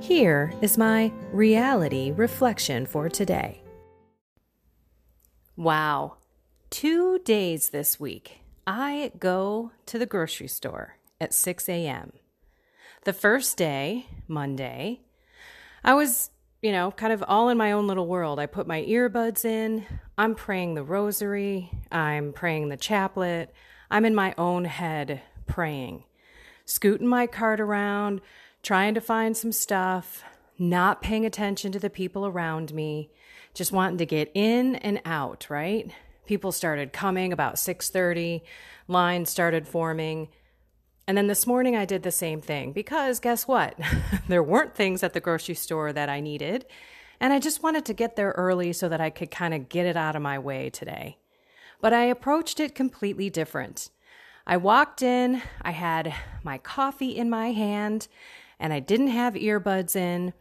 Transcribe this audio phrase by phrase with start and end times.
[0.00, 3.62] Here is my reality reflection for today.
[5.56, 6.18] Wow,
[6.68, 12.12] two days this week, I go to the grocery store at 6 a.m.
[13.04, 15.00] The first day, Monday,
[15.82, 16.30] I was,
[16.62, 18.38] you know, kind of all in my own little world.
[18.38, 19.86] I put my earbuds in,
[20.18, 23.52] I'm praying the rosary, I'm praying the chaplet,
[23.90, 26.04] I'm in my own head praying,
[26.66, 28.20] scooting my cart around
[28.66, 30.24] trying to find some stuff,
[30.58, 33.08] not paying attention to the people around me,
[33.54, 35.92] just wanting to get in and out, right?
[36.26, 38.42] People started coming about 6:30,
[38.88, 40.28] lines started forming.
[41.06, 43.78] And then this morning I did the same thing because guess what?
[44.28, 46.66] there weren't things at the grocery store that I needed,
[47.20, 49.86] and I just wanted to get there early so that I could kind of get
[49.86, 51.18] it out of my way today.
[51.80, 53.90] But I approached it completely different.
[54.44, 58.08] I walked in, I had my coffee in my hand,
[58.58, 60.32] and I didn't have earbuds in.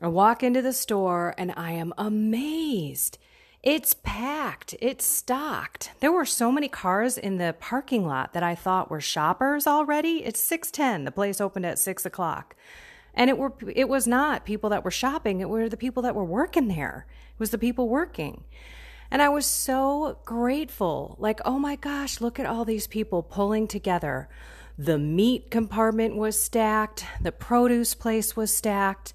[0.00, 3.18] I walk into the store and I am amazed.
[3.62, 4.76] It's packed.
[4.80, 5.90] It's stocked.
[5.98, 10.24] There were so many cars in the parking lot that I thought were shoppers already.
[10.24, 11.04] It's six ten.
[11.04, 12.54] The place opened at six o'clock,
[13.14, 15.40] and it were it was not people that were shopping.
[15.40, 17.06] It were the people that were working there.
[17.32, 18.44] It was the people working,
[19.10, 21.16] and I was so grateful.
[21.18, 24.28] Like, oh my gosh, look at all these people pulling together
[24.78, 29.12] the meat compartment was stacked, the produce place was stacked.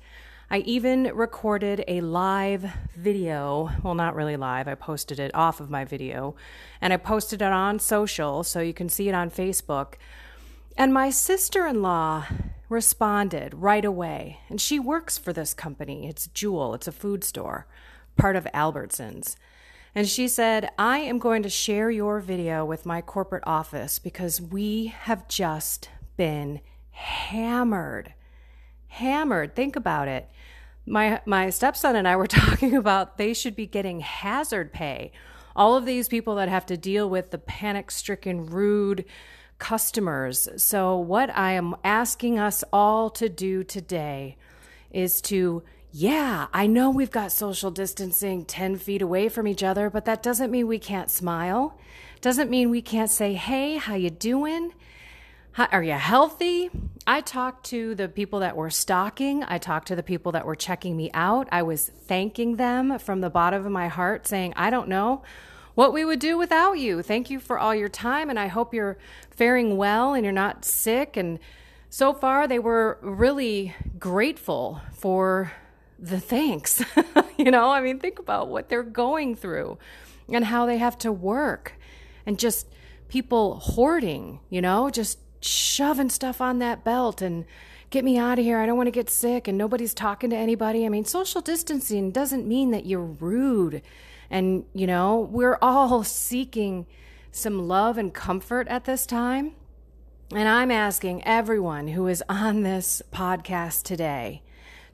[0.52, 3.72] I even recorded a live video.
[3.82, 6.36] Well, not really live, I posted it off of my video,
[6.82, 9.94] and I posted it on social so you can see it on Facebook.
[10.78, 12.26] And my sister in law
[12.68, 16.10] responded right away, and she works for this company.
[16.10, 17.68] It's Jewel, it's a food store,
[18.18, 19.38] part of Albertsons.
[19.96, 24.42] And she said, I am going to share your video with my corporate office because
[24.42, 26.62] we have just been
[26.92, 28.14] hammered.
[28.88, 29.56] Hammered.
[29.56, 30.30] Think about it.
[30.86, 35.12] My my stepson and I were talking about they should be getting hazard pay.
[35.56, 39.06] All of these people that have to deal with the panic-stricken rude
[39.60, 40.50] customers.
[40.58, 44.38] So what I am asking us all to do today
[44.90, 45.62] is to
[45.96, 50.24] yeah, I know we've got social distancing 10 feet away from each other, but that
[50.24, 51.78] doesn't mean we can't smile.
[52.20, 54.74] Doesn't mean we can't say, "Hey, how you doing?
[55.52, 56.72] How, are you healthy?"
[57.06, 59.44] I talked to the people that were stocking.
[59.44, 61.48] I talked to the people that were checking me out.
[61.52, 65.22] I was thanking them from the bottom of my heart saying, "I don't know
[65.76, 67.04] what we would do without you.
[67.04, 68.98] Thank you for all your time and I hope you're
[69.30, 71.38] faring well and you're not sick." And
[71.92, 75.52] so far they were really grateful for
[76.04, 76.84] the thanks.
[77.38, 79.78] you know, I mean, think about what they're going through
[80.28, 81.74] and how they have to work
[82.26, 82.68] and just
[83.08, 87.46] people hoarding, you know, just shoving stuff on that belt and
[87.90, 88.60] get me out of here.
[88.60, 90.86] I don't want to get sick and nobody's talking to anybody.
[90.86, 93.82] I mean, social distancing doesn't mean that you're rude.
[94.30, 96.86] And, you know, we're all seeking
[97.32, 99.54] some love and comfort at this time.
[100.34, 104.42] And I'm asking everyone who is on this podcast today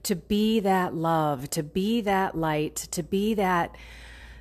[0.03, 3.75] to be that love, to be that light, to be that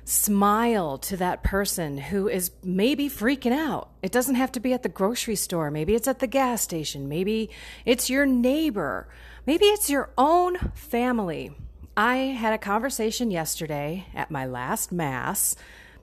[0.09, 3.89] smile to that person who is maybe freaking out.
[4.01, 5.69] It doesn't have to be at the grocery store.
[5.69, 7.07] Maybe it's at the gas station.
[7.07, 7.51] Maybe
[7.85, 9.07] it's your neighbor.
[9.45, 11.51] Maybe it's your own family.
[11.95, 15.55] I had a conversation yesterday at my last Mass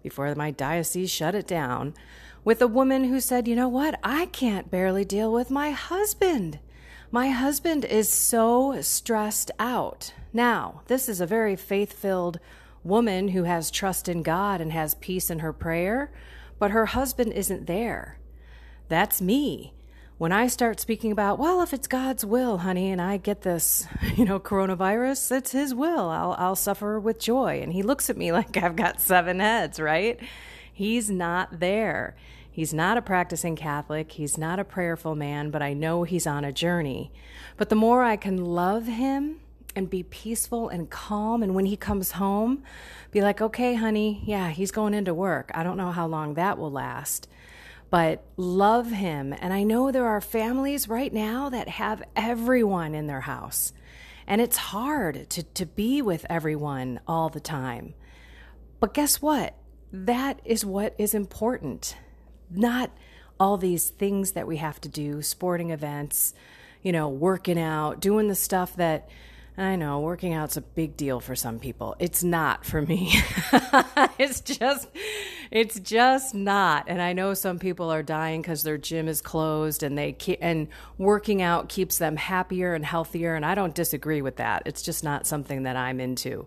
[0.05, 1.95] before my diocese shut it down
[2.45, 3.99] with a woman who said, You know what?
[4.05, 6.61] I can't barely deal with my husband.
[7.11, 10.13] My husband is so stressed out.
[10.33, 12.41] Now, this is a very faith filled
[12.83, 16.11] woman who has trust in God and has peace in her prayer,
[16.59, 18.19] but her husband isn't there.
[18.89, 19.73] That's me.
[20.19, 23.87] when I start speaking about, well, if it's God's will, honey, and I get this,
[24.17, 26.09] you know, coronavirus, it's his will.
[26.09, 27.61] I'll I'll suffer with joy.
[27.63, 30.19] And he looks at me like I've got seven heads, right?
[30.73, 32.17] He's not there.
[32.57, 34.13] He's not a practicing Catholic.
[34.13, 37.13] He's not a prayerful man, but I know he's on a journey.
[37.59, 39.41] But the more I can love him
[39.75, 42.63] and be peaceful and calm, and when he comes home,
[43.11, 45.51] be like, okay, honey, yeah, he's going into work.
[45.53, 47.29] I don't know how long that will last
[47.91, 49.35] but love him.
[49.39, 53.73] And I know there are families right now that have everyone in their house.
[54.27, 57.93] And it's hard to, to be with everyone all the time.
[58.81, 59.55] But guess what?
[59.93, 61.97] That is what is important.
[62.51, 62.91] Not
[63.39, 66.35] all these things that we have to do, sporting events,
[66.83, 69.09] you know, working out, doing the stuff that
[69.59, 71.97] I know working out's a big deal for some people.
[71.99, 73.15] It's not for me.
[74.19, 74.89] it's just
[75.51, 76.85] it's just not.
[76.89, 80.39] And I know some people are dying cuz their gym is closed and they ke-
[80.43, 84.63] and working out keeps them happier and healthier and I don't disagree with that.
[84.67, 86.47] It's just not something that I'm into.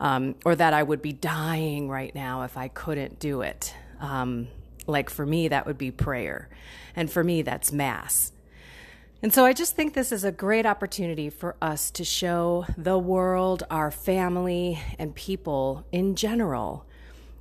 [0.00, 3.74] Um, or that I would be dying right now if I couldn't do it.
[4.00, 4.48] Um,
[4.88, 6.48] like for me, that would be prayer.
[6.96, 8.32] And for me, that's mass.
[9.22, 12.98] And so I just think this is a great opportunity for us to show the
[12.98, 16.86] world, our family, and people in general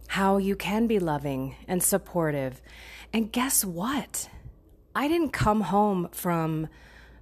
[0.07, 2.61] how you can be loving and supportive.
[3.13, 4.29] And guess what?
[4.95, 6.67] I didn't come home from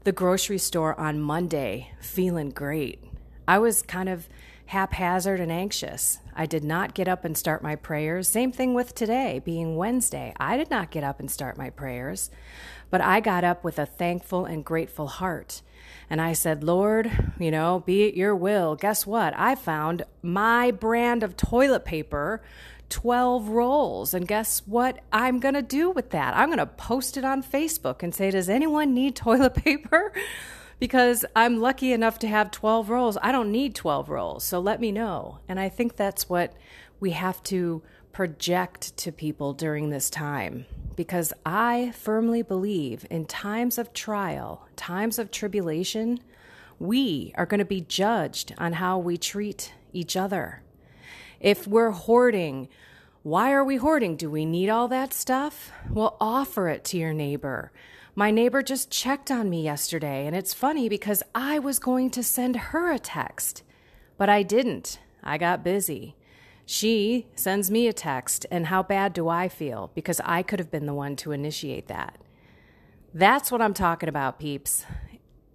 [0.06, 3.04] the grocery store on Monday feeling great.
[3.48, 4.30] I was kind of
[4.67, 6.19] haphazard and anxious.
[6.35, 8.27] I did not get up and start my prayers.
[8.27, 10.33] Same thing with today being Wednesday.
[10.39, 12.29] I did not get up and start my prayers.
[12.89, 15.62] But I got up with a thankful and grateful heart.
[16.09, 18.75] And I said, Lord, you know, be it your will.
[18.75, 19.33] Guess what?
[19.38, 22.41] I found my brand of toilet paper
[22.89, 24.13] 12 rolls.
[24.13, 26.35] And guess what I'm going to do with that?
[26.35, 30.13] I'm going to post it on Facebook and say, Does anyone need toilet paper?
[30.80, 33.18] Because I'm lucky enough to have 12 rolls.
[33.22, 34.44] I don't need 12 rolls.
[34.44, 35.39] So let me know.
[35.48, 36.54] And I think that's what
[37.00, 37.81] we have to
[38.12, 45.19] project to people during this time because I firmly believe in times of trial, times
[45.19, 46.19] of tribulation,
[46.80, 50.62] we are going to be judged on how we treat each other.
[51.39, 52.69] If we're hoarding,
[53.24, 54.16] why are we hoarding?
[54.16, 55.72] Do we need all that stuff?
[55.89, 57.72] Well, offer it to your neighbor.
[58.17, 62.23] My neighbor just checked on me yesterday, and it's funny because I was going to
[62.23, 63.62] send her a text,
[64.17, 65.00] but I didn't.
[65.21, 66.15] I got busy.
[66.65, 69.91] She sends me a text, and how bad do I feel?
[69.94, 72.17] Because I could have been the one to initiate that.
[73.13, 74.85] That's what I'm talking about, peeps.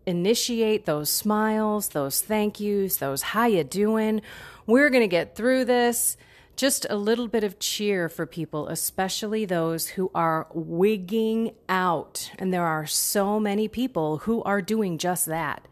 [0.05, 4.21] Initiate those smiles, those thank yous, those how you doing.
[4.67, 6.19] We're going to get through this.
[6.61, 12.31] Just a little bit of cheer for people, especially those who are wigging out.
[12.39, 15.67] And there are so many people who are doing just that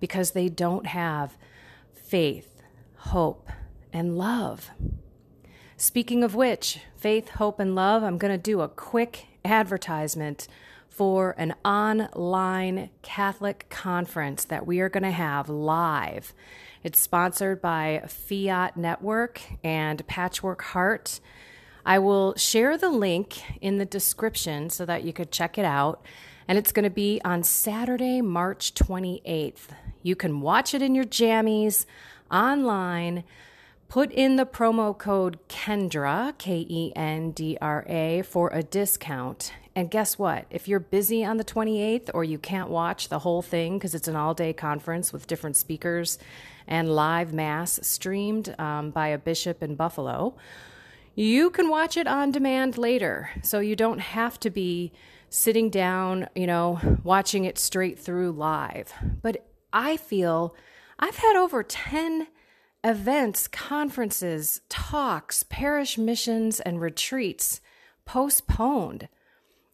[0.00, 1.36] because they don't have
[1.92, 2.62] faith,
[2.94, 3.50] hope,
[3.92, 4.70] and love.
[5.76, 10.48] Speaking of which, faith, hope, and love, I'm going to do a quick advertisement
[10.88, 16.32] for an online Catholic conference that we are going to have live.
[16.82, 21.20] It's sponsored by Fiat Network and Patchwork Heart.
[21.84, 26.02] I will share the link in the description so that you could check it out.
[26.48, 29.68] And it's going to be on Saturday, March 28th.
[30.02, 31.84] You can watch it in your jammies
[32.30, 33.24] online
[33.90, 39.52] Put in the promo code Kendra, K E N D R A, for a discount.
[39.74, 40.46] And guess what?
[40.48, 44.06] If you're busy on the 28th or you can't watch the whole thing because it's
[44.06, 46.20] an all day conference with different speakers
[46.70, 50.36] and live mass streamed um, by a bishop in Buffalo,
[51.14, 53.30] you can watch it on demand later.
[53.42, 54.92] So you don't have to be
[55.28, 58.92] sitting down, you know, watching it straight through live.
[59.20, 60.54] But I feel
[60.98, 62.28] I've had over 10
[62.84, 67.60] events, conferences, talks, parish missions, and retreats
[68.04, 69.08] postponed.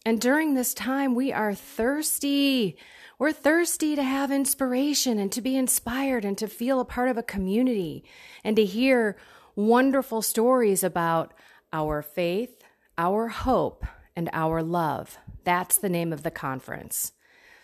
[0.06, 2.76] And during this time, we are thirsty.
[3.18, 7.18] We're thirsty to have inspiration and to be inspired and to feel a part of
[7.18, 8.04] a community
[8.44, 9.16] and to hear
[9.56, 11.34] wonderful stories about
[11.72, 12.62] our faith,
[12.96, 13.84] our hope,
[14.14, 15.18] and our love.
[15.42, 17.10] That's the name of the conference.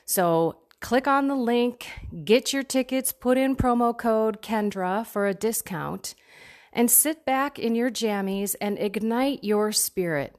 [0.04, 1.86] So Click on the link,
[2.24, 6.16] get your tickets, put in promo code Kendra for a discount,
[6.72, 10.34] and sit back in your jammies and ignite your spirit.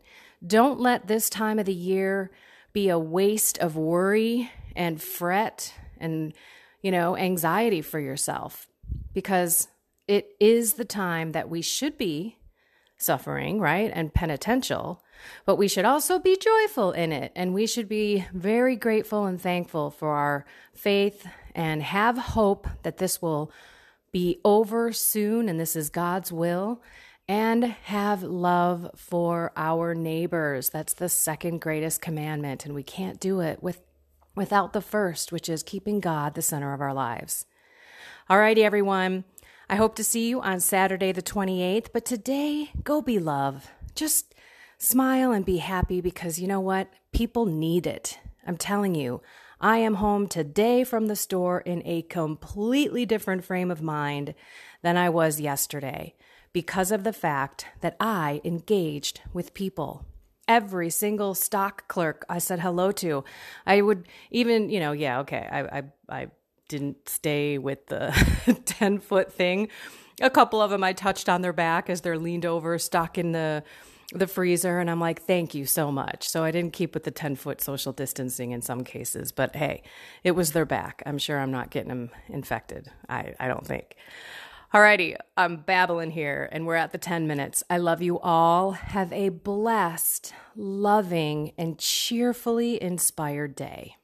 [0.45, 2.31] Don't let this time of the year
[2.73, 6.33] be a waste of worry and fret and,
[6.81, 8.67] you know, anxiety for yourself
[9.13, 9.67] because
[10.07, 12.37] it is the time that we should be
[12.97, 13.91] suffering, right?
[13.93, 15.03] And penitential,
[15.45, 17.31] but we should also be joyful in it.
[17.35, 22.97] And we should be very grateful and thankful for our faith and have hope that
[22.97, 23.51] this will
[24.11, 26.81] be over soon and this is God's will.
[27.27, 30.69] And have love for our neighbors.
[30.69, 32.65] That's the second greatest commandment.
[32.65, 33.81] And we can't do it with,
[34.35, 37.45] without the first, which is keeping God the center of our lives.
[38.29, 39.23] All righty, everyone.
[39.69, 41.87] I hope to see you on Saturday, the 28th.
[41.93, 43.71] But today, go be love.
[43.95, 44.35] Just
[44.77, 46.89] smile and be happy because you know what?
[47.13, 48.19] People need it.
[48.45, 49.21] I'm telling you,
[49.61, 54.35] I am home today from the store in a completely different frame of mind
[54.81, 56.15] than I was yesterday
[56.53, 60.05] because of the fact that I engaged with people.
[60.47, 63.23] Every single stock clerk I said hello to.
[63.65, 66.27] I would even, you know, yeah, okay, I, I, I
[66.67, 68.11] didn't stay with the
[68.65, 69.69] 10 foot thing.
[70.21, 73.31] A couple of them I touched on their back as they're leaned over, stuck in
[73.31, 73.63] the
[74.11, 76.27] the freezer and I'm like, thank you so much.
[76.29, 79.81] So I didn't keep with the 10 foot social distancing in some cases, but hey,
[80.23, 81.01] it was their back.
[81.05, 82.91] I'm sure I'm not getting them infected.
[83.09, 83.95] I, I don't think.
[84.73, 87.63] Alrighty, I'm babbling here and we're at the 10 minutes.
[87.69, 88.71] I love you all.
[88.71, 93.97] Have a blessed, loving, and cheerfully inspired day.